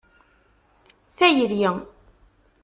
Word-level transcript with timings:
Tayri. 1.17 1.61